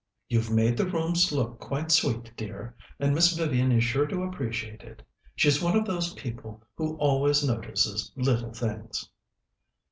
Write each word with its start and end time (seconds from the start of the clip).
"You've 0.29 0.49
made 0.49 0.77
the 0.77 0.89
rooms 0.89 1.31
look 1.31 1.59
quite 1.59 1.91
sweet, 1.91 2.35
dear, 2.35 2.73
and 2.99 3.13
Miss 3.13 3.37
Vivian 3.37 3.71
is 3.71 3.83
sure 3.83 4.07
to 4.07 4.23
appreciate 4.23 4.81
it. 4.81 5.03
She's 5.35 5.61
one 5.61 5.75
of 5.77 5.85
those 5.85 6.15
people 6.15 6.63
who 6.75 6.97
always 6.97 7.45
notices 7.47 8.11
little 8.15 8.51
things." 8.51 9.07